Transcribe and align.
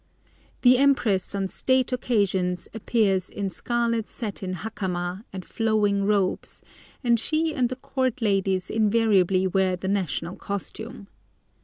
The 0.63 0.79
Empress 0.79 1.35
on 1.35 1.47
State 1.47 1.91
occasions 1.91 2.67
appears 2.73 3.29
in 3.29 3.51
scarlet 3.51 4.09
satin 4.09 4.55
hakama, 4.55 5.25
and 5.31 5.45
flowing 5.45 6.05
robes, 6.05 6.63
and 7.03 7.19
she 7.19 7.53
and 7.53 7.69
the 7.69 7.75
Court 7.75 8.19
ladies 8.19 8.71
invariably 8.71 9.45
wear 9.45 9.75
the 9.75 9.87
national 9.87 10.37
costume. 10.37 11.05